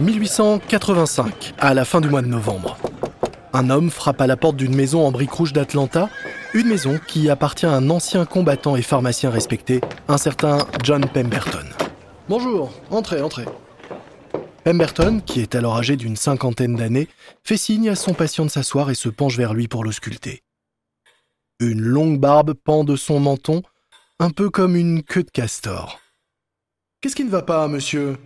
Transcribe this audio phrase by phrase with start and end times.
[0.00, 2.76] 1885, à la fin du mois de novembre.
[3.52, 6.10] Un homme frappe à la porte d'une maison en briques rouges d'Atlanta,
[6.52, 11.66] une maison qui appartient à un ancien combattant et pharmacien respecté, un certain John Pemberton.
[12.28, 13.44] Bonjour, entrez, entrez.
[14.64, 17.08] Pemberton, qui est alors âgé d'une cinquantaine d'années,
[17.44, 20.42] fait signe à son patient de s'asseoir et se penche vers lui pour l'ausculter.
[21.60, 23.62] Une longue barbe pend de son menton,
[24.18, 26.00] un peu comme une queue de castor.
[27.00, 28.16] Qu'est-ce qui ne va pas, monsieur?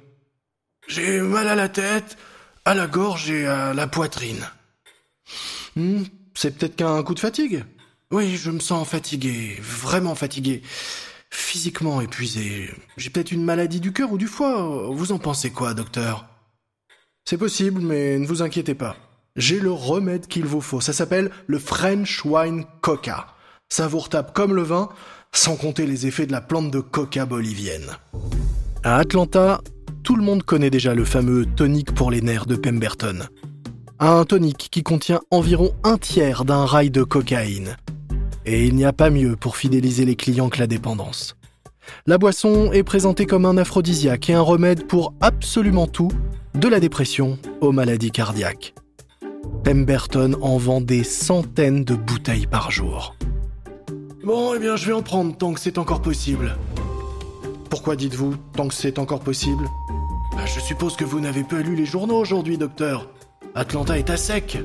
[0.88, 2.16] J'ai mal à la tête,
[2.64, 4.48] à la gorge et à la poitrine.
[5.76, 6.02] Hmm,
[6.34, 7.64] c'est peut-être qu'un coup de fatigue
[8.10, 10.62] Oui, je me sens fatigué, vraiment fatigué.
[11.30, 12.70] Physiquement épuisé.
[12.96, 14.88] J'ai peut-être une maladie du cœur ou du foie.
[14.90, 16.26] Vous en pensez quoi, docteur?
[17.26, 18.96] C'est possible, mais ne vous inquiétez pas.
[19.36, 20.80] J'ai le remède qu'il vous faut.
[20.80, 23.26] Ça s'appelle le French Wine Coca.
[23.68, 24.88] Ça vous retape comme le vin,
[25.32, 27.98] sans compter les effets de la plante de coca bolivienne.
[28.82, 29.60] À Atlanta,
[30.08, 33.26] tout le monde connaît déjà le fameux tonic pour les nerfs de Pemberton
[34.00, 37.76] un tonic qui contient environ un tiers d'un rail de cocaïne.
[38.46, 41.36] Et il n'y a pas mieux pour fidéliser les clients que la dépendance.
[42.06, 46.10] La boisson est présentée comme un aphrodisiaque et un remède pour absolument tout,
[46.54, 48.72] de la dépression aux maladies cardiaques.
[49.62, 53.14] Pemberton en vend des centaines de bouteilles par jour.
[54.24, 56.56] Bon, eh bien, je vais en prendre tant que c'est encore possible.
[57.68, 59.66] Pourquoi dites-vous tant que c'est encore possible?
[60.46, 63.08] Je suppose que vous n'avez pas lu les journaux aujourd'hui, docteur.
[63.54, 64.58] Atlanta est à sec.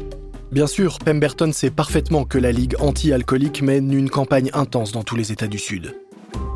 [0.52, 5.16] Bien sûr, Pemberton sait parfaitement que la Ligue anti-alcoolique mène une campagne intense dans tous
[5.16, 5.95] les États du Sud.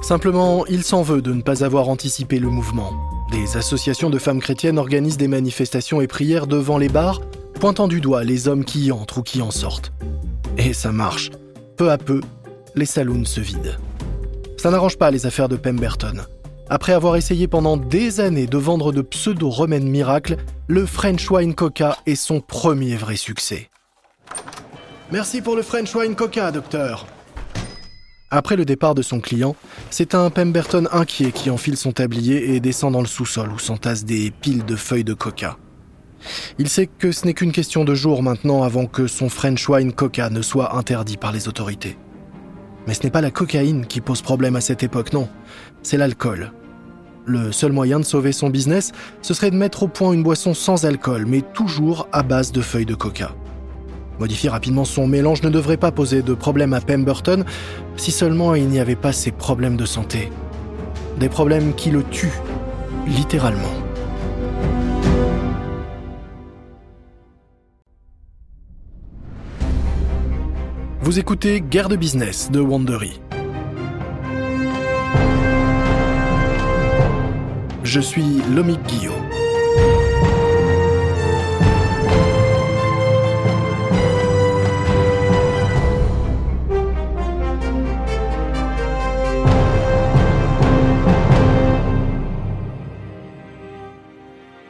[0.02, 2.94] Simplement, il s'en veut de ne pas avoir anticipé le mouvement.
[3.32, 7.22] Des associations de femmes chrétiennes organisent des manifestations et prières devant les bars,
[7.60, 9.92] pointant du doigt les hommes qui y entrent ou qui en sortent.
[10.58, 11.32] Et ça marche.
[11.76, 12.22] Peu à peu,
[12.76, 13.78] les saloons se vident.
[14.58, 16.26] Ça n'arrange pas les affaires de Pemberton.
[16.70, 20.36] Après avoir essayé pendant des années de vendre de pseudo-remèdes miracles,
[20.68, 23.70] le French Wine Coca est son premier vrai succès.
[25.12, 27.08] Merci pour le French Wine Coca, docteur.
[28.30, 29.56] Après le départ de son client,
[29.90, 34.04] c'est un Pemberton inquiet qui enfile son tablier et descend dans le sous-sol où s'entassent
[34.04, 35.58] des piles de feuilles de coca.
[36.60, 39.94] Il sait que ce n'est qu'une question de jours maintenant avant que son French Wine
[39.94, 41.98] Coca ne soit interdit par les autorités.
[42.88, 45.28] Mais ce n'est pas la cocaïne qui pose problème à cette époque, non.
[45.84, 46.54] C'est l'alcool.
[47.26, 50.54] Le seul moyen de sauver son business, ce serait de mettre au point une boisson
[50.54, 53.36] sans alcool, mais toujours à base de feuilles de coca.
[54.20, 57.44] Modifier rapidement son mélange ne devrait pas poser de problème à Pemberton,
[57.98, 60.32] si seulement il n'y avait pas ces problèmes de santé.
[61.20, 62.42] Des problèmes qui le tuent,
[63.06, 63.87] littéralement.
[71.08, 73.22] Vous écoutez Guerre de business de Wandery.
[77.82, 79.14] Je suis Lomic Guillaume.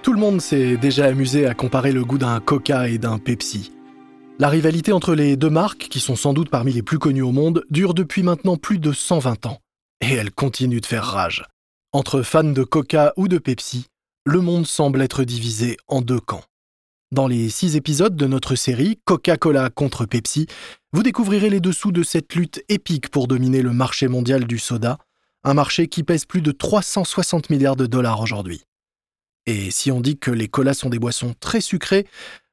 [0.03, 3.76] Tout le monde s'est déjà amusé à comparer le goût d'un Coca et d'un Pepsi.
[4.39, 7.31] La rivalité entre les deux marques, qui sont sans doute parmi les plus connues au
[7.31, 9.57] monde, dure depuis maintenant plus de 120 ans.
[9.99, 11.43] Et elle continue de faire rage.
[11.91, 13.87] Entre fans de Coca ou de Pepsi,
[14.25, 16.43] le monde semble être divisé en deux camps.
[17.11, 20.45] Dans les six épisodes de notre série Coca-Cola contre Pepsi,
[20.93, 24.99] vous découvrirez les dessous de cette lutte épique pour dominer le marché mondial du soda,
[25.45, 28.65] un marché qui pèse plus de 360 milliards de dollars aujourd'hui.
[29.47, 32.05] Et si on dit que les colas sont des boissons très sucrées,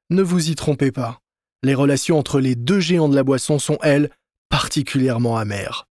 [0.08, 1.20] ne vous y trompez pas
[1.64, 4.10] les relations entre les deux géants de la boisson sont, elles,
[4.50, 5.86] particulièrement amères.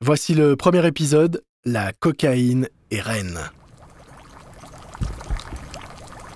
[0.00, 3.40] Voici le premier épisode, La cocaïne est reine.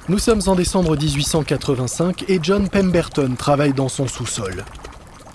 [0.09, 4.65] Nous sommes en décembre 1885 et John Pemberton travaille dans son sous-sol.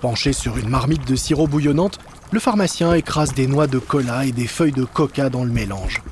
[0.02, 1.98] Penché sur une marmite de sirop bouillonnante,
[2.32, 6.02] le pharmacien écrase des noix de cola et des feuilles de coca dans le mélange.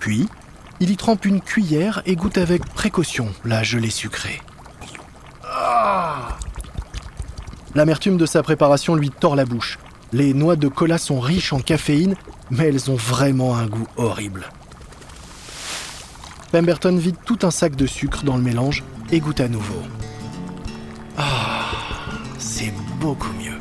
[0.00, 0.28] Puis,
[0.80, 4.40] il y trempe une cuillère et goûte avec précaution la gelée sucrée.
[7.74, 9.78] L'amertume de sa préparation lui tord la bouche.
[10.12, 12.16] Les noix de cola sont riches en caféine,
[12.50, 14.50] mais elles ont vraiment un goût horrible.
[16.50, 19.80] Pemberton vide tout un sac de sucre dans le mélange et goûte à nouveau.
[21.16, 21.64] Ah,
[22.36, 23.56] c'est beaucoup mieux.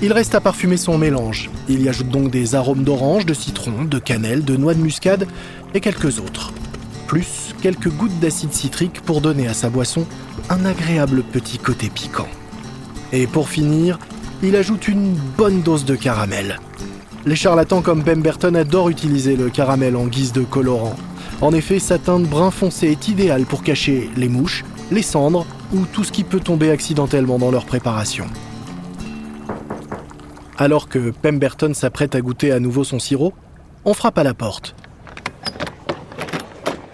[0.00, 1.50] Il reste à parfumer son mélange.
[1.68, 5.26] Il y ajoute donc des arômes d'orange, de citron, de cannelle, de noix de muscade
[5.74, 6.52] et quelques autres.
[7.08, 10.06] Plus quelques gouttes d'acide citrique pour donner à sa boisson
[10.48, 12.28] un agréable petit côté piquant.
[13.12, 13.98] Et pour finir,
[14.42, 16.60] il ajoute une bonne dose de caramel.
[17.24, 20.96] Les charlatans comme Pemberton adorent utiliser le caramel en guise de colorant.
[21.40, 25.84] En effet, sa teinte brun foncé est idéale pour cacher les mouches, les cendres ou
[25.92, 28.26] tout ce qui peut tomber accidentellement dans leur préparation.
[30.58, 33.34] Alors que Pemberton s'apprête à goûter à nouveau son sirop,
[33.84, 34.74] on frappe à la porte.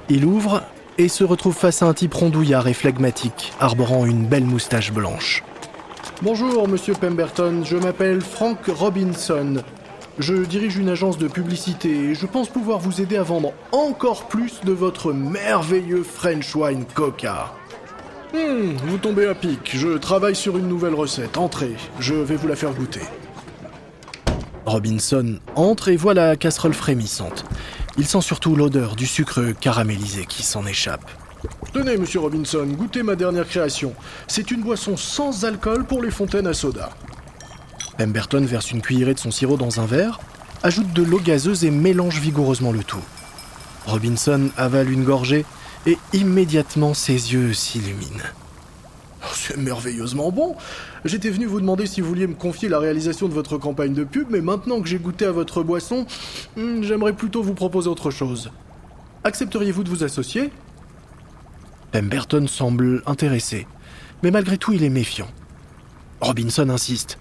[0.08, 0.62] Il ouvre
[0.98, 5.42] et se retrouve face à un type rondouillard et flegmatique, arborant une belle moustache blanche.
[6.22, 9.62] Bonjour, monsieur Pemberton, je m'appelle Frank Robinson.
[10.18, 14.28] Je dirige une agence de publicité et je pense pouvoir vous aider à vendre encore
[14.28, 17.52] plus de votre merveilleux French Wine Coca.
[18.34, 19.72] Hmm, vous tombez à pic.
[19.74, 21.38] Je travaille sur une nouvelle recette.
[21.38, 23.02] Entrez, je vais vous la faire goûter.
[24.64, 27.44] Robinson entre et voit la casserole frémissante.
[27.98, 31.10] Il sent surtout l'odeur du sucre caramélisé qui s'en échappe.
[31.72, 33.94] Tenez, monsieur Robinson, goûtez ma dernière création.
[34.28, 36.90] C'est une boisson sans alcool pour les fontaines à soda.
[37.98, 40.20] Pemberton verse une cuillerée de son sirop dans un verre,
[40.62, 43.02] ajoute de l'eau gazeuse et mélange vigoureusement le tout.
[43.86, 45.44] Robinson avale une gorgée
[45.86, 48.22] et immédiatement ses yeux s'illuminent.
[49.34, 50.56] C'est merveilleusement bon.
[51.04, 54.04] J'étais venu vous demander si vous vouliez me confier la réalisation de votre campagne de
[54.04, 56.06] pub, mais maintenant que j'ai goûté à votre boisson,
[56.56, 58.50] hmm, j'aimerais plutôt vous proposer autre chose.
[59.24, 60.50] Accepteriez-vous de vous associer?
[61.92, 63.66] Pemberton semble intéressé,
[64.22, 65.28] mais malgré tout il est méfiant.
[66.20, 67.18] Robinson insiste.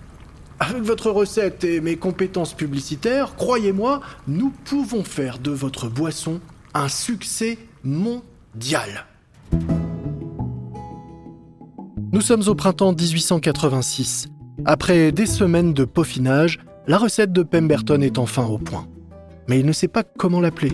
[0.60, 6.40] Avec votre recette et mes compétences publicitaires, croyez-moi, nous pouvons faire de votre boisson
[6.74, 9.08] un succès mondial.
[12.22, 14.28] Nous sommes au printemps 1886.
[14.66, 18.86] Après des semaines de peaufinage, la recette de Pemberton est enfin au point.
[19.48, 20.72] Mais il ne sait pas comment l'appeler.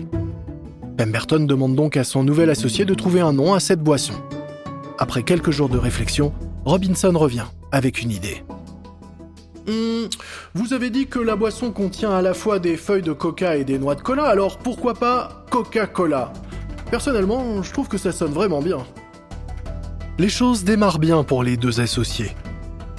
[0.98, 4.12] Pemberton demande donc à son nouvel associé de trouver un nom à cette boisson.
[4.98, 6.34] Après quelques jours de réflexion,
[6.66, 8.44] Robinson revient avec une idée.
[9.66, 10.08] Hmm,
[10.52, 13.64] vous avez dit que la boisson contient à la fois des feuilles de coca et
[13.64, 16.30] des noix de cola, alors pourquoi pas Coca-Cola?
[16.90, 18.84] Personnellement, je trouve que ça sonne vraiment bien.
[20.20, 22.34] Les choses démarrent bien pour les deux associés.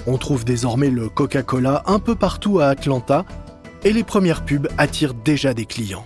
[0.08, 3.26] On trouve désormais le Coca-Cola un peu partout à Atlanta
[3.84, 6.06] et les premières pubs attirent déjà des clients.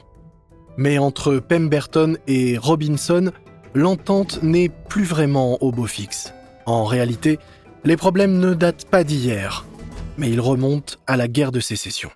[0.75, 3.31] Mais entre Pemberton et Robinson,
[3.75, 6.33] l'entente n'est plus vraiment au beau fixe.
[6.65, 7.37] En réalité,
[7.83, 9.65] les problèmes ne datent pas d'hier,
[10.17, 12.09] mais ils remontent à la guerre de sécession.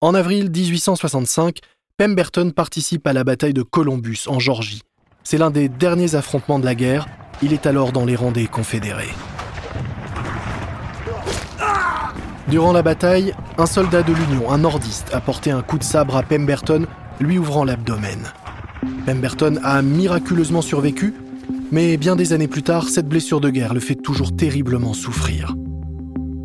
[0.00, 1.58] En avril 1865,
[1.96, 4.82] Pemberton participe à la bataille de Columbus en Georgie.
[5.24, 7.08] C'est l'un des derniers affrontements de la guerre
[7.42, 9.14] il est alors dans les rangs des confédérés.
[12.48, 16.16] Durant la bataille, un soldat de l'Union, un nordiste, a porté un coup de sabre
[16.16, 16.86] à Pemberton,
[17.18, 18.20] lui ouvrant l'abdomen.
[19.04, 21.12] Pemberton a miraculeusement survécu,
[21.72, 25.56] mais bien des années plus tard, cette blessure de guerre le fait toujours terriblement souffrir.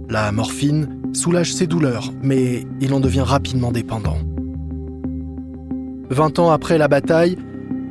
[0.10, 4.18] La morphine soulage ses douleurs, mais il en devient rapidement dépendant.
[6.10, 7.38] Vingt ans après la bataille,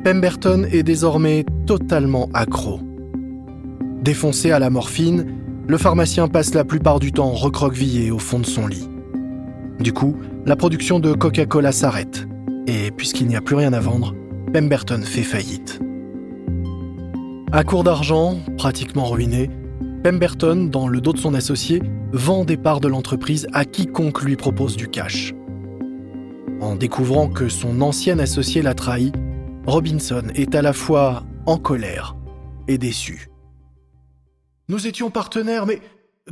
[0.03, 2.81] Pemberton est désormais totalement accro.
[4.01, 5.27] Défoncé à la morphine,
[5.67, 8.89] le pharmacien passe la plupart du temps recroquevillé au fond de son lit.
[9.79, 10.15] Du coup,
[10.45, 12.27] la production de Coca-Cola s'arrête.
[12.65, 14.15] Et puisqu'il n'y a plus rien à vendre,
[14.53, 15.79] Pemberton fait faillite.
[17.51, 19.49] À court d'argent, pratiquement ruiné,
[20.03, 21.81] Pemberton, dans le dos de son associé,
[22.11, 25.35] vend des parts de l'entreprise à quiconque lui propose du cash.
[26.59, 29.11] En découvrant que son ancien associé l'a trahi,
[29.67, 32.15] Robinson est à la fois en colère
[32.67, 33.30] et déçu.
[34.71, 35.81] Nous étions partenaires, mais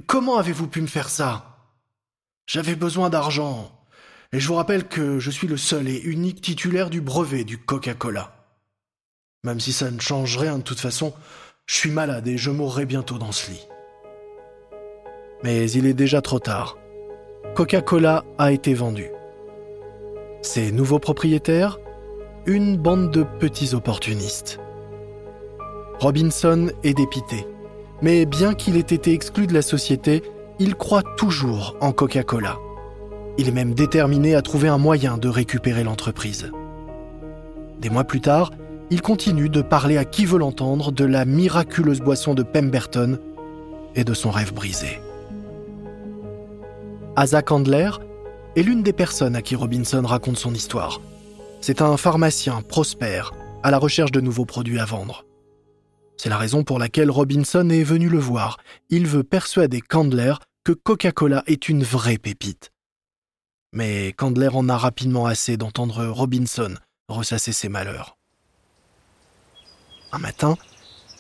[0.08, 1.58] comment avez-vous pu me faire ça?
[2.48, 3.70] J'avais besoin d'argent.
[4.32, 7.58] Et je vous rappelle que je suis le seul et unique titulaire du brevet du
[7.58, 8.32] Coca-Cola.
[9.44, 11.14] Même si ça ne change rien de toute façon,
[11.66, 13.68] je suis malade et je mourrai bientôt dans ce lit.
[15.44, 16.78] Mais il est déjà trop tard.
[17.56, 19.10] Coca-Cola a été vendu.
[20.44, 21.78] Ses nouveaux propriétaires
[22.46, 24.62] Une bande de petits opportunistes.
[26.00, 27.46] Robinson est dépité.
[28.02, 30.24] Mais bien qu'il ait été exclu de la société,
[30.60, 32.58] il croit toujours en Coca-Cola.
[33.38, 36.52] Il est même déterminé à trouver un moyen de récupérer l'entreprise.
[37.80, 38.52] Des mois plus tard,
[38.90, 43.20] il continue de parler à qui veut l'entendre de la miraculeuse boisson de Pemberton
[43.96, 45.00] et de son rêve brisé.
[47.16, 47.92] Asa Candler
[48.56, 51.02] est l'une des personnes à qui Robinson raconte son histoire.
[51.62, 53.32] C'est un pharmacien prospère
[53.64, 55.26] à la recherche de nouveaux produits à vendre.
[56.22, 58.58] C'est la raison pour laquelle Robinson est venu le voir.
[58.90, 60.34] Il veut persuader Candler
[60.66, 62.74] que Coca-Cola est une vraie pépite.
[63.72, 66.76] Mais Candler en a rapidement assez d'entendre Robinson
[67.08, 68.18] ressasser ses malheurs.
[70.12, 70.58] Un matin,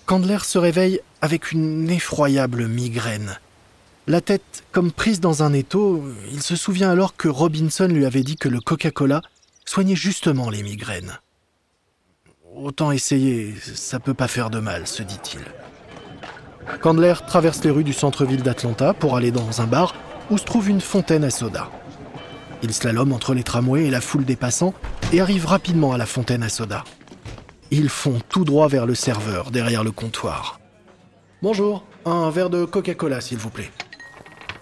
[0.06, 3.40] Candler se réveille avec une effroyable migraine.
[4.06, 6.04] La tête comme prise dans un étau,
[6.34, 9.22] il se souvient alors que Robinson lui avait dit que le Coca-Cola
[9.64, 11.20] soignait justement les migraines.
[12.56, 15.42] Autant essayer, ça peut pas faire de mal, se dit-il.
[16.82, 19.96] Candler traverse les rues du centre-ville d'Atlanta pour aller dans un bar
[20.30, 21.70] où se trouve une fontaine à soda.
[22.62, 24.74] Il slalome entre les tramways et la foule des passants
[25.12, 26.84] et arrive rapidement à la fontaine à soda.
[27.72, 30.60] Ils font tout droit vers le serveur derrière le comptoir.
[31.42, 33.72] Bonjour, un verre de Coca-Cola s'il vous plaît.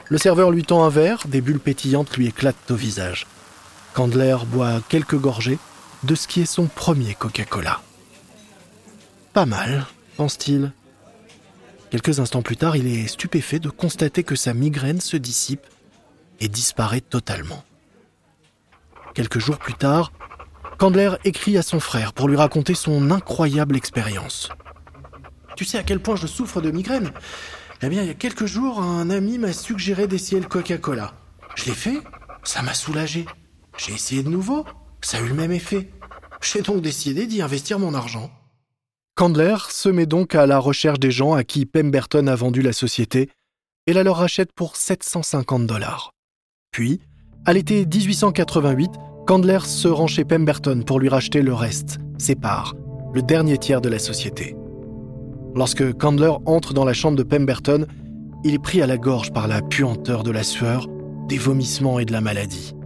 [0.10, 3.28] Le serveur lui tend un verre, des bulles pétillantes lui éclatent au visage.
[3.94, 5.58] Candler boit quelques gorgées
[6.04, 7.82] de ce qui est son premier Coca-Cola.
[9.34, 9.86] Pas mal,
[10.16, 10.72] pense-t-il.
[11.90, 15.66] Quelques instants plus tard, il est stupéfait de constater que sa migraine se dissipe
[16.40, 17.64] et disparaît totalement.
[19.14, 20.12] Quelques jours plus tard,
[20.78, 24.50] Candler écrit à son frère pour lui raconter son incroyable expérience.
[25.56, 27.12] Tu sais à quel point je souffre de migraine?
[27.82, 31.14] Eh bien, il y a quelques jours, un ami m'a suggéré d'essayer le Coca-Cola.
[31.56, 32.00] Je l'ai fait,
[32.44, 33.26] ça m'a soulagé.
[33.78, 34.66] J'ai essayé de nouveau,
[35.02, 35.90] ça a eu le même effet.
[36.42, 38.30] J'ai donc décidé d'y investir mon argent.
[39.16, 42.74] Candler se met donc à la recherche des gens à qui Pemberton a vendu la
[42.74, 43.32] société
[43.88, 46.12] et la leur rachète pour 750 dollars.
[46.72, 47.00] Puis,
[47.46, 48.92] à l'été 1888,
[49.26, 52.76] Candler se rend chez Pemberton pour lui racheter le reste, ses parts,
[53.14, 54.56] le dernier tiers de la société.
[55.56, 57.88] Lorsque Candler entre dans la chambre de Pemberton,
[58.44, 60.88] il est pris à la gorge par la puanteur de la sueur,
[61.28, 62.77] des vomissements et de la maladie.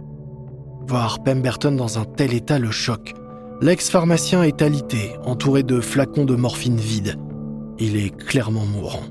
[0.86, 3.14] Voir Pemberton dans un tel état le choque.
[3.60, 7.18] L'ex-pharmacien est alité, entouré de flacons de morphine vides.
[7.78, 9.04] Il est clairement mourant.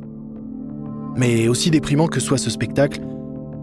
[1.16, 3.02] Mais aussi déprimant que soit ce spectacle,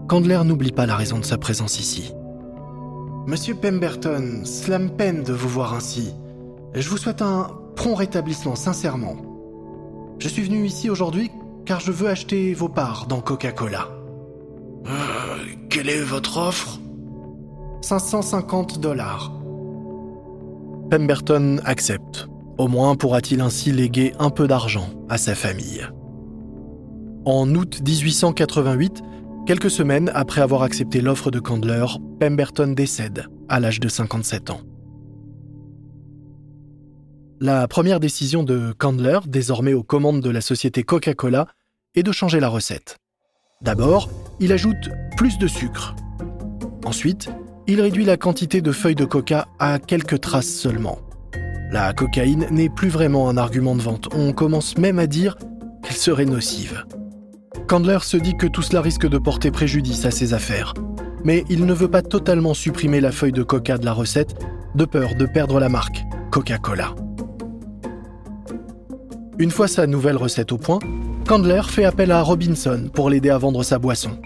[0.07, 2.13] Candler n'oublie pas la raison de sa présence ici.
[3.27, 6.13] Monsieur Pemberton, cela me peine de vous voir ainsi.
[6.73, 9.17] Je vous souhaite un prompt rétablissement, sincèrement.
[10.17, 11.29] Je suis venu ici aujourd'hui
[11.65, 13.87] car je veux acheter vos parts dans Coca-Cola.
[14.87, 14.89] Euh,
[15.69, 16.79] quelle est votre offre?
[17.81, 19.31] 550 dollars.
[20.89, 22.27] Pemberton accepte.
[22.57, 25.87] Au moins pourra-t-il ainsi léguer un peu d'argent à sa famille.
[27.25, 29.01] En août 1888,
[29.45, 31.85] quelques semaines après avoir accepté l'offre de Candler,
[32.19, 34.61] Pemberton décède à l'âge de 57 ans.
[37.39, 41.47] La première décision de Candler, désormais aux commandes de la société Coca-Cola,
[41.95, 42.97] est de changer la recette.
[43.61, 44.09] D'abord,
[44.39, 45.95] il ajoute plus de sucre.
[46.85, 47.29] Ensuite,
[47.69, 50.97] il réduit la quantité de feuilles de coca à quelques traces seulement.
[51.71, 55.37] La cocaïne n'est plus vraiment un argument de vente, on commence même à dire
[55.83, 56.83] qu'elle serait nocive.
[57.67, 60.73] Candler se dit que tout cela risque de porter préjudice à ses affaires,
[61.23, 64.33] mais il ne veut pas totalement supprimer la feuille de coca de la recette,
[64.73, 66.95] de peur de perdre la marque Coca-Cola.
[69.37, 70.79] Une fois sa nouvelle recette au point,
[71.27, 74.19] Candler fait appel à Robinson pour l'aider à vendre sa boisson.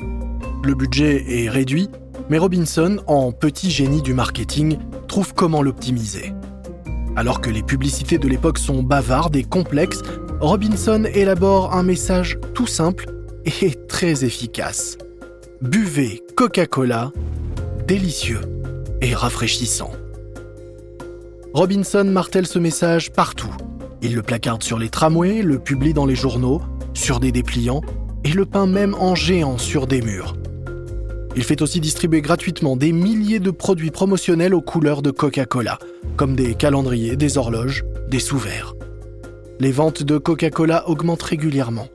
[0.63, 1.89] Le budget est réduit
[2.29, 4.77] mais Robinson, en petit génie du marketing,
[5.07, 6.33] trouve comment l'optimiser.
[7.15, 10.01] Alors que les publicités de l'époque sont bavardes et complexes,
[10.39, 13.05] Robinson élabore un message tout simple
[13.45, 14.97] et très efficace.
[15.61, 17.11] Buvez Coca-Cola,
[17.87, 18.41] délicieux
[19.01, 19.91] et rafraîchissant.
[21.53, 23.53] Robinson martèle ce message partout.
[24.01, 26.61] Il le placarde sur les tramways, le publie dans les journaux,
[26.93, 27.81] sur des dépliants
[28.23, 30.35] et le peint même en géant sur des murs.
[31.35, 35.79] Il fait aussi distribuer gratuitement des milliers de produits promotionnels aux couleurs de Coca-Cola,
[36.15, 38.75] comme des calendriers, des horloges, des sous-verts.
[39.59, 41.87] Les ventes de Coca-Cola augmentent régulièrement.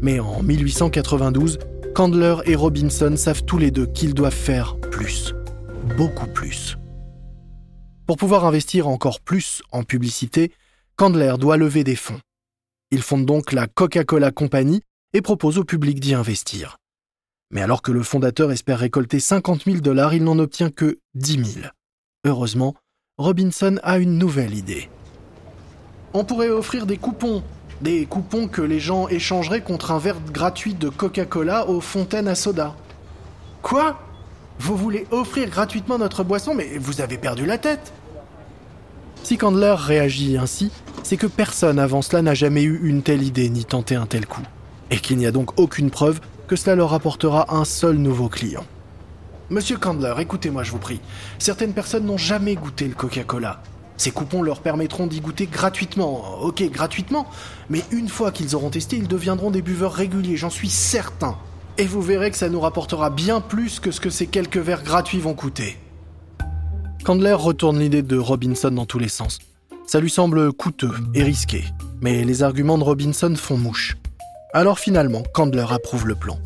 [0.00, 1.58] Mais en 1892,
[1.94, 5.34] Candler et Robinson savent tous les deux qu'ils doivent faire plus,
[5.96, 6.76] beaucoup plus.
[8.06, 10.52] Pour pouvoir investir encore plus en publicité,
[10.94, 12.20] Candler doit lever des fonds.
[12.92, 14.82] Ils fondent donc la Coca-Cola Company
[15.12, 16.77] et proposent au public d'y investir.
[17.50, 21.44] Mais alors que le fondateur espère récolter 50 000 dollars, il n'en obtient que 10
[21.54, 21.66] 000.
[22.26, 22.74] Heureusement,
[23.16, 24.90] Robinson a une nouvelle idée.
[26.12, 27.42] On pourrait offrir des coupons.
[27.80, 32.34] Des coupons que les gens échangeraient contre un verre gratuit de Coca-Cola aux fontaines à
[32.34, 32.76] soda.
[33.62, 33.98] Quoi?
[34.58, 37.92] Vous voulez offrir gratuitement notre boisson, mais vous avez perdu la tête
[39.22, 40.70] Si Candler réagit ainsi,
[41.02, 44.26] c'est que personne avant cela n'a jamais eu une telle idée ni tenté un tel
[44.26, 44.42] coup.
[44.90, 48.64] Et qu'il n'y a donc aucune preuve que cela leur apportera un seul nouveau client.
[49.50, 51.00] Monsieur Candler, écoutez-moi, je vous prie.
[51.38, 53.62] Certaines personnes n'ont jamais goûté le Coca-Cola.
[53.96, 56.40] Ces coupons leur permettront d'y goûter gratuitement.
[56.42, 57.26] Ok, gratuitement,
[57.68, 61.36] mais une fois qu'ils auront testé, ils deviendront des buveurs réguliers, j'en suis certain.
[61.78, 64.82] Et vous verrez que ça nous rapportera bien plus que ce que ces quelques verres
[64.82, 65.76] gratuits vont coûter.
[67.04, 69.38] Candler retourne l'idée de Robinson dans tous les sens.
[69.86, 71.64] Ça lui semble coûteux et risqué,
[72.00, 73.96] mais les arguments de Robinson font mouche.
[74.52, 76.38] Alors finalement, Candler approuve le plan.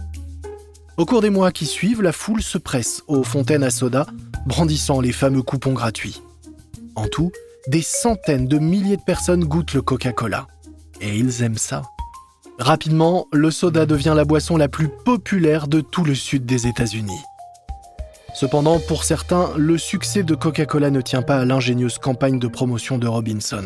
[0.96, 4.06] Au cours des mois qui suivent, la foule se presse aux fontaines à soda,
[4.46, 6.20] brandissant les fameux coupons gratuits.
[6.96, 7.32] En tout,
[7.68, 10.48] des centaines de milliers de personnes goûtent le Coca-Cola.
[11.00, 11.82] Et ils aiment ça.
[12.58, 17.20] Rapidement, le soda devient la boisson la plus populaire de tout le sud des États-Unis.
[18.34, 22.98] Cependant, pour certains, le succès de Coca-Cola ne tient pas à l'ingénieuse campagne de promotion
[22.98, 23.64] de Robinson.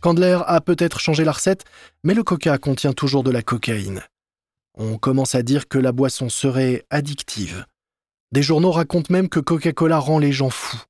[0.00, 1.64] Candler a peut-être changé la recette,
[2.04, 4.02] mais le coca contient toujours de la cocaïne.
[4.74, 7.66] On commence à dire que la boisson serait addictive.
[8.32, 10.82] Des journaux racontent même que Coca-Cola rend les gens fous.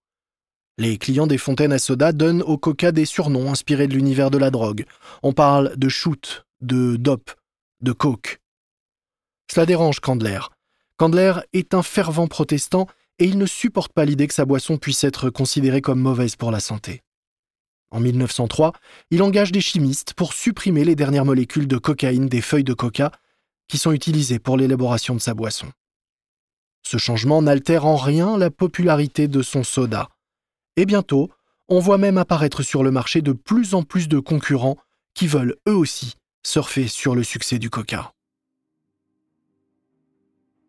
[0.78, 4.38] Les clients des fontaines à soda donnent au coca des surnoms inspirés de l'univers de
[4.38, 4.84] la drogue.
[5.22, 7.32] On parle de shoot, de dope,
[7.80, 8.40] de coke.
[9.50, 10.40] Cela dérange Candler.
[10.96, 12.86] Candler est un fervent protestant
[13.18, 16.50] et il ne supporte pas l'idée que sa boisson puisse être considérée comme mauvaise pour
[16.50, 17.02] la santé.
[17.90, 18.72] En 1903,
[19.10, 23.10] il engage des chimistes pour supprimer les dernières molécules de cocaïne des feuilles de coca
[23.68, 25.66] qui sont utilisées pour l'élaboration de sa boisson.
[26.82, 30.08] Ce changement n'altère en rien la popularité de son soda.
[30.76, 31.30] Et bientôt,
[31.68, 34.76] on voit même apparaître sur le marché de plus en plus de concurrents
[35.14, 38.12] qui veulent eux aussi surfer sur le succès du coca.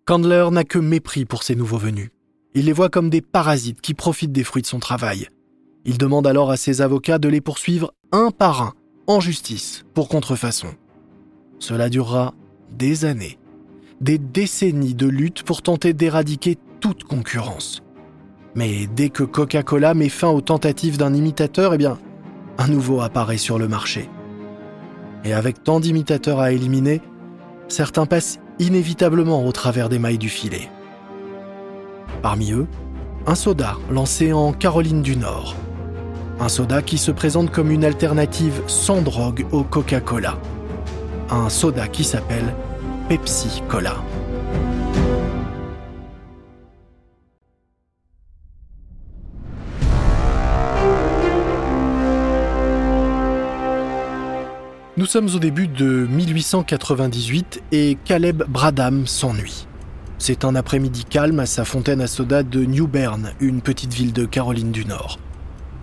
[0.05, 2.09] Candler n'a que mépris pour ces nouveaux venus.
[2.53, 5.29] Il les voit comme des parasites qui profitent des fruits de son travail.
[5.85, 8.73] Il demande alors à ses avocats de les poursuivre un par un
[9.07, 10.67] en justice pour contrefaçon.
[11.59, 12.33] Cela durera
[12.71, 13.39] des années,
[13.99, 17.81] des décennies de lutte pour tenter d'éradiquer toute concurrence.
[18.55, 21.97] Mais dès que Coca-Cola met fin aux tentatives d'un imitateur, eh bien,
[22.57, 24.09] un nouveau apparaît sur le marché.
[25.23, 27.01] Et avec tant d'imitateurs à éliminer,
[27.67, 30.69] certains passent inévitablement au travers des mailles du filet.
[32.21, 32.67] Parmi eux,
[33.25, 35.55] un soda lancé en Caroline du Nord,
[36.41, 40.39] un soda qui se présente comme une alternative sans drogue au Coca-Cola.
[41.29, 42.55] Un soda qui s'appelle
[43.07, 44.03] Pepsi Cola.
[54.97, 59.67] Nous sommes au début de 1898 et Caleb Bradham s'ennuie.
[60.17, 64.13] C'est un après-midi calme à sa fontaine à soda de New Bern, une petite ville
[64.13, 65.19] de Caroline du Nord.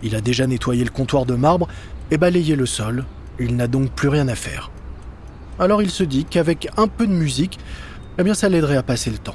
[0.02, 1.68] Il a déjà nettoyé le comptoir de marbre
[2.10, 3.04] et balayé le sol.
[3.38, 4.70] Il n'a donc plus rien à faire.
[5.58, 7.58] Alors il se dit qu'avec un peu de musique,
[8.18, 9.34] eh bien ça l'aiderait à passer le temps.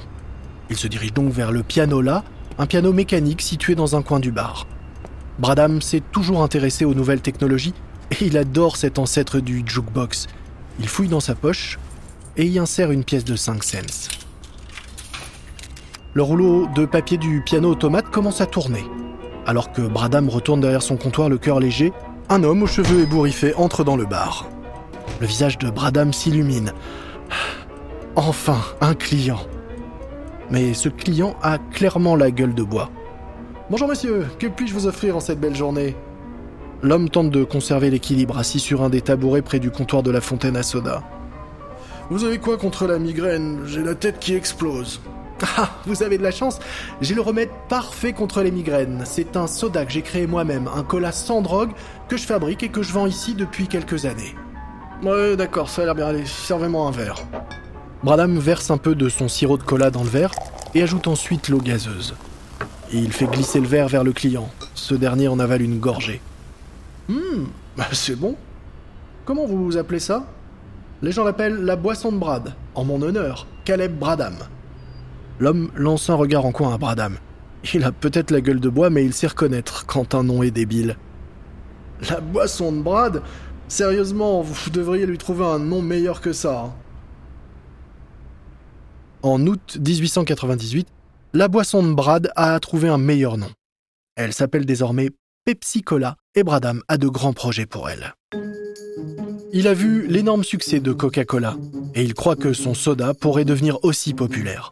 [0.70, 2.24] Il se dirige donc vers le piano là,
[2.58, 4.68] un piano mécanique situé dans un coin du bar.
[5.40, 7.74] Bradham s'est toujours intéressé aux nouvelles technologies
[8.12, 10.28] et il adore cet ancêtre du jukebox.
[10.80, 11.80] Il fouille dans sa poche
[12.38, 13.78] et y insère une pièce de 5 cents.
[16.14, 18.84] Le rouleau de papier du piano automate commence à tourner.
[19.46, 21.92] Alors que Bradham retourne derrière son comptoir le cœur léger,
[22.30, 24.48] un homme aux cheveux ébouriffés entre dans le bar.
[25.20, 26.72] Le visage de Bradham s'illumine.
[28.16, 29.40] Enfin, un client.
[30.50, 32.90] Mais ce client a clairement la gueule de bois.
[33.70, 35.96] Bonjour monsieur, que puis-je vous offrir en cette belle journée?
[36.82, 40.22] L'homme tente de conserver l'équilibre assis sur un des tabourets près du comptoir de la
[40.22, 41.02] fontaine à soda.
[42.10, 43.62] Vous avez quoi contre la migraine?
[43.66, 45.02] J'ai la tête qui explose.
[45.58, 46.60] Ah, vous avez de la chance,
[47.02, 49.04] j'ai le remède parfait contre les migraines.
[49.06, 51.72] C'est un soda que j'ai créé moi-même, un cola sans drogue
[52.08, 54.36] que je fabrique et que je vends ici depuis quelques années.
[55.04, 56.08] Ouais, d'accord, ça a l'air bien.
[56.08, 57.16] Allez, servez-moi un verre.
[58.04, 60.32] Bradham verse un peu de son sirop de cola dans le verre
[60.76, 62.16] et ajoute ensuite l'eau gazeuse.
[62.92, 64.50] Il fait glisser le verre vers le client.
[64.76, 66.22] Ce dernier en avale une gorgée.
[67.10, 67.50] Hum,
[67.92, 68.36] c'est bon.
[69.26, 70.26] Comment vous appelez ça?
[71.02, 74.36] Les gens l'appellent la boisson de Brad, en mon honneur, Caleb Bradham.
[75.44, 77.18] L'homme lance un regard en coin à Bradham.
[77.74, 80.52] Il a peut-être la gueule de bois, mais il sait reconnaître quand un nom est
[80.52, 80.96] débile.
[82.10, 83.22] La boisson de Brad
[83.68, 86.62] Sérieusement, vous devriez lui trouver un nom meilleur que ça.
[86.62, 86.74] Hein.
[89.22, 90.88] En août 1898,
[91.34, 93.52] la boisson de Brad a trouvé un meilleur nom.
[94.16, 95.10] Elle s'appelle désormais
[95.44, 98.14] Pepsi Cola et Bradham a de grands projets pour elle.
[99.52, 101.58] Il a vu l'énorme succès de Coca-Cola
[101.96, 104.70] et il croit que son soda pourrait devenir aussi populaire.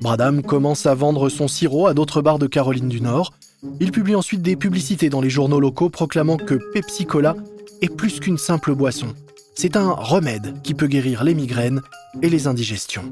[0.00, 3.32] Bradham commence à vendre son sirop à d'autres bars de Caroline du Nord.
[3.80, 7.34] Il publie ensuite des publicités dans les journaux locaux proclamant que Pepsi Cola
[7.82, 9.08] est plus qu'une simple boisson.
[9.56, 11.82] C'est un remède qui peut guérir les migraines
[12.22, 13.10] et les indigestions.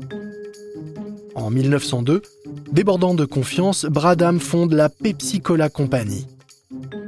[1.35, 2.23] En 1902,
[2.71, 6.27] débordant de confiance, Bradham fonde la Pepsi Cola Company.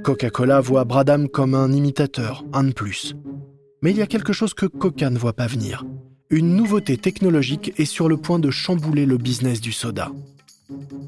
[0.02, 3.14] Coca-Cola voit Bradham comme un imitateur, un de plus.
[3.82, 5.84] Mais il y a quelque chose que Coca ne voit pas venir
[6.30, 10.12] une nouveauté technologique est sur le point de chambouler le business du soda.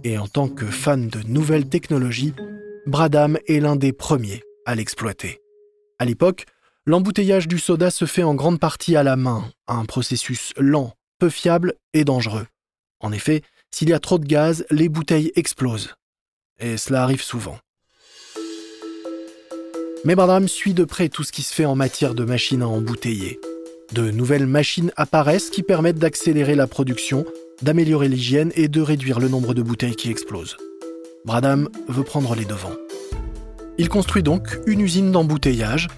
[0.04, 2.33] Et en tant que fan de nouvelles technologies,
[2.87, 5.40] Bradham est l'un des premiers à l'exploiter.
[5.98, 6.46] À l'époque,
[6.87, 11.28] l'embouteillage du soda se fait en grande partie à la main, un processus lent, peu
[11.28, 12.46] fiable et dangereux.
[13.00, 15.94] En effet, s'il y a trop de gaz, les bouteilles explosent.
[16.59, 17.59] Et cela arrive souvent.
[20.04, 22.68] Mais Bradham suit de près tout ce qui se fait en matière de machines à
[22.68, 23.38] embouteiller.
[23.92, 27.24] De nouvelles machines apparaissent qui permettent d'accélérer la production,
[27.62, 30.57] d'améliorer l'hygiène et de réduire le nombre de bouteilles qui explosent.
[31.24, 32.76] Bradham veut prendre les devants.
[33.79, 35.88] Il construit donc une usine d'embouteillage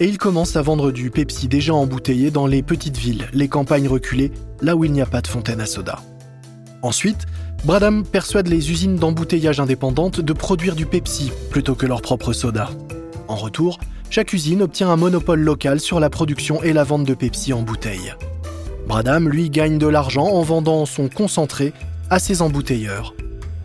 [0.00, 3.86] et il commence à vendre du Pepsi déjà embouteillé dans les petites villes, les campagnes
[3.88, 6.00] reculées, là où il n'y a pas de fontaine à soda.
[6.80, 7.26] Ensuite,
[7.66, 12.70] Bradham persuade les usines d'embouteillage indépendantes de produire du Pepsi plutôt que leur propre soda.
[13.28, 13.78] En retour,
[14.12, 17.62] chaque usine obtient un monopole local sur la production et la vente de Pepsi en
[17.62, 18.12] bouteille.
[18.86, 21.72] Bradham, lui, gagne de l'argent en vendant son concentré
[22.10, 23.14] à ses embouteilleurs.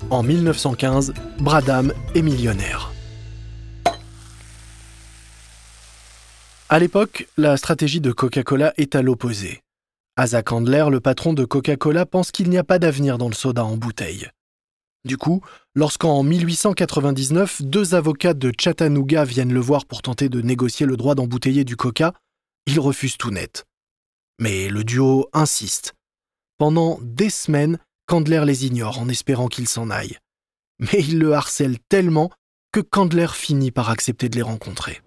[0.10, 2.94] En 1915, Bradham est millionnaire.
[6.70, 9.64] À l'époque, la stratégie de Coca-Cola est à l'opposé.
[10.16, 13.66] Asa Candler, le patron de Coca-Cola, pense qu'il n'y a pas d'avenir dans le soda
[13.66, 14.30] en bouteille.
[15.04, 15.42] Du coup,
[15.78, 21.14] lorsqu'en 1899, deux avocats de Chattanooga viennent le voir pour tenter de négocier le droit
[21.14, 22.14] d'embouteiller du coca,
[22.66, 23.66] il refuse tout net.
[24.40, 25.94] Mais le duo insiste.
[26.58, 30.18] Pendant des semaines, Candler les ignore en espérant qu'ils s'en aillent.
[30.80, 32.32] Mais il le harcèle tellement
[32.72, 35.02] que Candler finit par accepter de les rencontrer.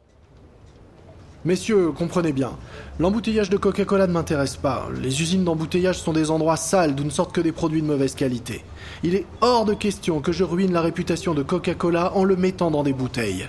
[1.46, 2.50] Messieurs, comprenez bien,
[2.98, 4.88] l'embouteillage de Coca-Cola ne m'intéresse pas.
[5.00, 8.14] Les usines d'embouteillage sont des endroits sales d'où ne sortent que des produits de mauvaise
[8.14, 8.62] qualité.
[9.02, 12.70] Il est hors de question que je ruine la réputation de Coca-Cola en le mettant
[12.70, 13.48] dans des bouteilles.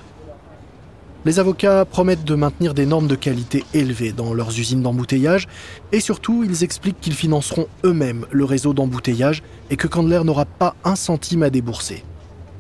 [1.26, 5.50] Les avocats promettent de maintenir des normes de qualité élevées dans leurs usines d'embouteillage
[5.92, 10.76] et surtout ils expliquent qu'ils financeront eux-mêmes le réseau d'embouteillage et que Candler n'aura pas
[10.86, 12.06] un centime à débourser.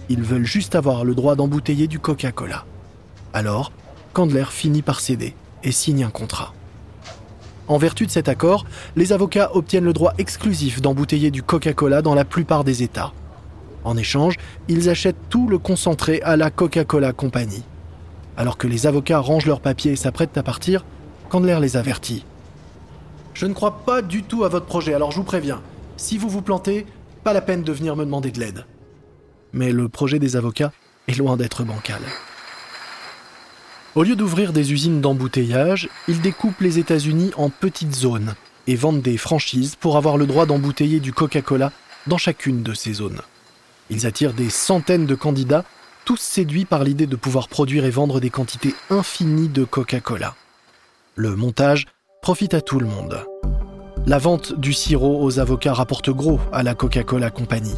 [0.10, 2.65] Ils veulent juste avoir le droit d'embouteiller du Coca-Cola.
[3.34, 3.72] Alors,
[4.13, 6.54] Candler finit par céder et signe un contrat.
[7.67, 12.15] En vertu de cet accord, les avocats obtiennent le droit exclusif d'embouteiller du Coca-Cola dans
[12.15, 13.13] la plupart des États.
[13.84, 14.36] En échange,
[14.67, 17.63] ils achètent tout le concentré à la Coca-Cola Company.
[18.36, 20.84] Alors que les avocats rangent leurs papiers et s'apprêtent à partir,
[21.30, 22.26] Candler les avertit.
[23.34, 25.62] Je ne crois pas du tout à votre projet, alors je vous préviens.
[25.95, 26.86] Si vous vous plantez,
[27.24, 28.65] pas la peine de venir me demander de l'aide.
[29.54, 30.74] Mais le projet des avocats
[31.08, 32.02] est loin d'être bancal.
[33.93, 39.01] Au lieu d'ouvrir des usines d'embouteillage, ils découpent les États-Unis en petites zones et vendent
[39.01, 41.73] des franchises pour avoir le droit d'embouteiller du Coca-Cola
[42.08, 43.19] dans chacune de ces zones.
[43.89, 45.65] Ils attirent des centaines de candidats,
[46.06, 50.36] tous séduits par l'idée de pouvoir produire et vendre des quantités infinies de Coca-Cola.
[51.15, 51.88] Le montage
[52.21, 53.25] profite à tout le monde.
[54.06, 57.73] La vente du sirop aux avocats rapporte gros à la Coca-Cola Company.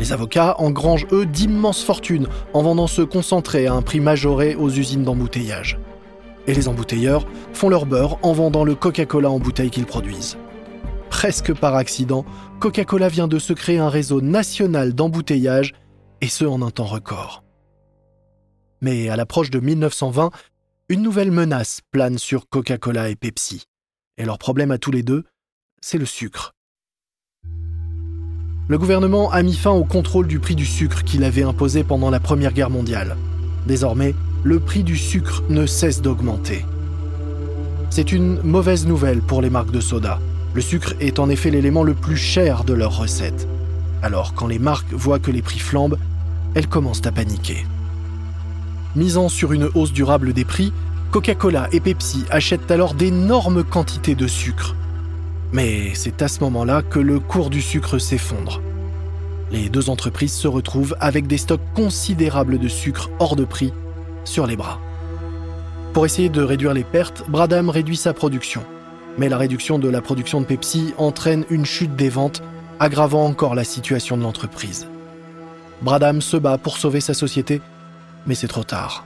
[0.00, 4.70] Les avocats engrangent, eux, d'immenses fortunes en vendant ce concentré à un prix majoré aux
[4.70, 5.78] usines d'embouteillage.
[6.46, 10.38] Et les embouteilleurs font leur beurre en vendant le Coca-Cola en bouteille qu'ils produisent.
[11.10, 12.24] Presque par accident,
[12.60, 15.74] Coca-Cola vient de se créer un réseau national d'embouteillage,
[16.22, 17.44] et ce en un temps record.
[18.80, 20.30] Mais à l'approche de 1920,
[20.88, 23.64] une nouvelle menace plane sur Coca-Cola et Pepsi.
[24.16, 25.24] Et leur problème à tous les deux,
[25.82, 26.54] c'est le sucre
[28.70, 32.08] le gouvernement a mis fin au contrôle du prix du sucre qu'il avait imposé pendant
[32.08, 33.16] la Première Guerre mondiale.
[33.66, 36.64] Désormais, le prix du sucre ne cesse d'augmenter.
[37.90, 40.20] C'est une mauvaise nouvelle pour les marques de soda.
[40.54, 43.48] Le sucre est en effet l'élément le plus cher de leurs recettes.
[44.04, 45.98] Alors quand les marques voient que les prix flambent,
[46.54, 47.66] elles commencent à paniquer.
[48.94, 50.72] Misant sur une hausse durable des prix,
[51.10, 54.76] Coca-Cola et Pepsi achètent alors d'énormes quantités de sucre
[55.52, 58.60] mais c'est à ce moment-là que le cours du sucre s'effondre.
[59.50, 63.72] Les deux entreprises se retrouvent avec des stocks considérables de sucre hors de prix
[64.24, 64.78] sur les bras.
[65.92, 68.62] Pour essayer de réduire les pertes, Bradham réduit sa production.
[69.18, 72.42] Mais la réduction de la production de Pepsi entraîne une chute des ventes,
[72.78, 74.86] aggravant encore la situation de l'entreprise.
[75.82, 77.60] Bradham se bat pour sauver sa société,
[78.26, 79.04] mais c'est trop tard.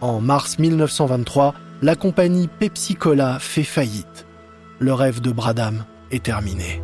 [0.00, 4.25] En mars 1923, la compagnie Pepsi Cola fait faillite
[4.78, 6.82] le rêve de Bradham est terminé.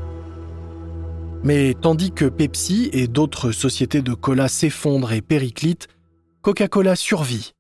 [1.44, 5.88] Mais tandis que Pepsi et d'autres sociétés de cola s'effondrent et périclitent,
[6.42, 7.52] Coca-Cola survit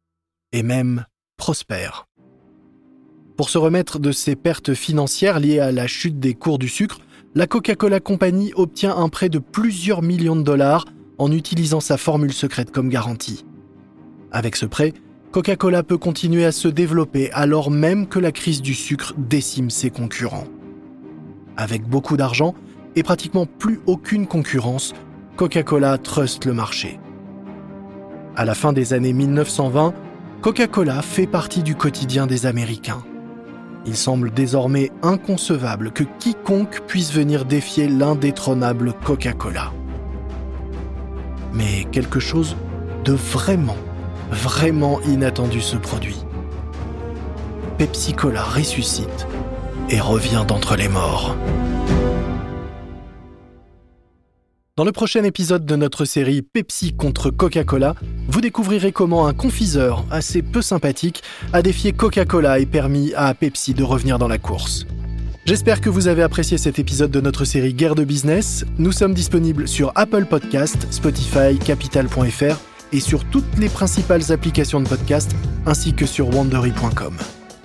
[0.52, 1.04] et même
[1.36, 2.06] prospère.
[3.36, 6.98] Pour se remettre de ses pertes financières liées à la chute des cours du sucre,
[7.34, 10.84] la Coca-Cola Company obtient un prêt de plusieurs millions de dollars
[11.18, 13.44] en utilisant sa formule secrète comme garantie.
[14.30, 14.92] Avec ce prêt,
[15.32, 19.88] Coca-Cola peut continuer à se développer alors même que la crise du sucre décime ses
[19.88, 20.44] concurrents.
[21.56, 22.54] Avec beaucoup d'argent
[22.96, 24.92] et pratiquement plus aucune concurrence,
[25.36, 27.00] Coca-Cola truste le marché.
[28.36, 29.94] À la fin des années 1920,
[30.42, 33.02] Coca-Cola fait partie du quotidien des Américains.
[33.86, 39.72] Il semble désormais inconcevable que quiconque puisse venir défier l'indétrônable Coca-Cola.
[41.54, 42.54] Mais quelque chose
[43.06, 43.78] de vraiment
[44.32, 46.16] vraiment inattendu ce produit.
[47.78, 49.26] Pepsi Cola ressuscite
[49.90, 51.36] et revient d'entre les morts.
[54.76, 57.94] Dans le prochain épisode de notre série Pepsi contre Coca-Cola,
[58.28, 63.74] vous découvrirez comment un confiseur assez peu sympathique a défié Coca-Cola et permis à Pepsi
[63.74, 64.86] de revenir dans la course.
[65.44, 68.64] J'espère que vous avez apprécié cet épisode de notre série Guerre de business.
[68.78, 74.88] Nous sommes disponibles sur Apple Podcast, Spotify, Capital.fr et sur toutes les principales applications de
[74.88, 75.34] podcast
[75.66, 77.16] ainsi que sur wandery.com.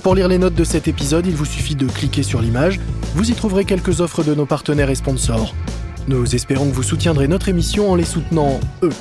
[0.04, 2.80] Pour lire les notes de cet épisode, il vous suffit de cliquer sur l'image.
[3.16, 5.54] Vous y trouverez quelques offres de nos partenaires et sponsors.
[6.08, 8.94] Nous espérons que vous soutiendrez notre émission en les soutenant eux.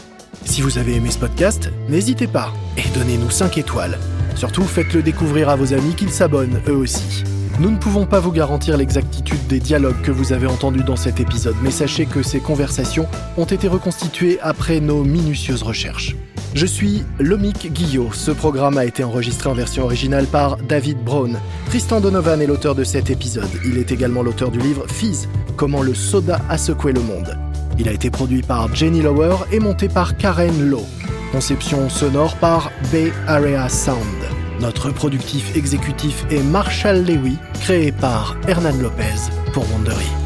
[0.44, 3.98] Si vous avez aimé ce podcast, n'hésitez pas et donnez-nous 5 étoiles.
[4.34, 7.24] Surtout, faites-le découvrir à vos amis qu'ils s'abonnent eux aussi.
[7.59, 11.21] Nous ne pouvons pas vous garantir l'exactitude des dialogues que vous avez entendus dans cet
[11.21, 16.16] épisode, mais sachez que ces conversations ont été reconstituées après nos minutieuses recherches.
[16.55, 18.11] Je suis Lomik Guillot.
[18.12, 21.38] Ce programme a été enregistré en version originale par David Brown.
[21.66, 23.49] Tristan Donovan est l'auteur de cet épisode.
[23.64, 27.38] Il est également l'auteur du livre Fizz, Comment le soda a secoué le monde.
[27.79, 30.87] Il a été produit par Jenny Lower et monté par Karen Lowe.
[31.33, 34.25] Conception sonore par Bay Area Sound.
[34.61, 40.25] Notre productif exécutif est Marshall Lewy, créé par Hernan Lopez pour Wandery.